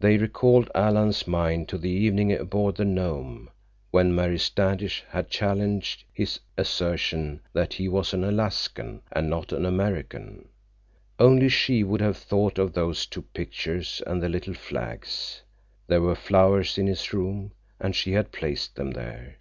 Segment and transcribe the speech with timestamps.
[0.00, 3.48] They recalled Alan's mind to the evening aboard the Nome
[3.90, 9.64] when Mary Standish had challenged his assertion that he was an Alaskan and not an
[9.64, 10.50] American.
[11.18, 15.40] Only she would have thought of those two pictures and the little flags.
[15.86, 19.36] There were flowers in his room, and she had placed them there.